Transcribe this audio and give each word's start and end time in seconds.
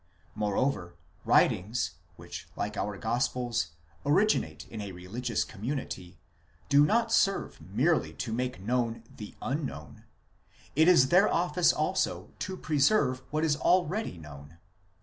Moreover, 0.33 0.95
writings, 1.25 1.91
which 2.15 2.47
like 2.55 2.75
our 2.75 2.97
gospels, 2.97 3.67
originate 4.03 4.67
in 4.69 4.81
a 4.81 4.93
religious 4.93 5.43
community, 5.43 6.17
do 6.69 6.83
not 6.87 7.11
serve 7.13 7.61
merely 7.61 8.11
to 8.13 8.33
make 8.33 8.59
known 8.59 9.03
the 9.15 9.35
unknown; 9.43 10.05
it 10.75 10.87
is 10.87 11.09
their 11.09 11.31
office 11.31 11.71
also 11.71 12.31
to 12.39 12.57
preserve 12.57 13.21
what 13.29 13.45
is 13.45 13.55
already 13.57 14.17
known. 14.17 14.57